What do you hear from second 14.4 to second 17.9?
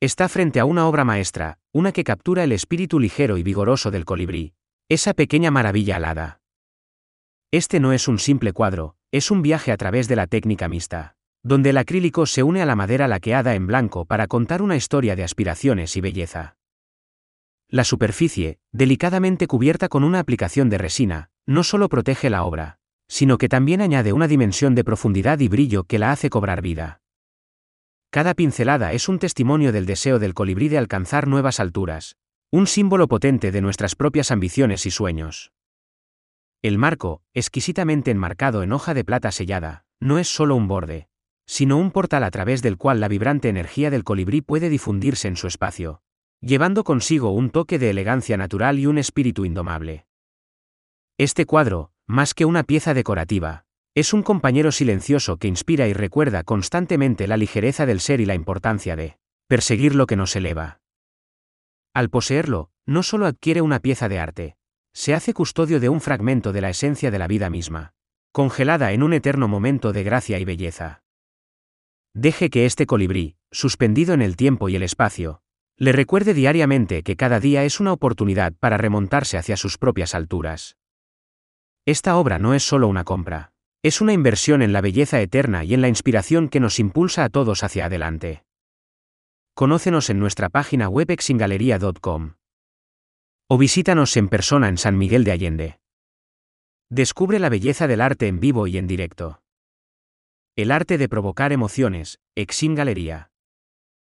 una historia de aspiraciones y belleza. La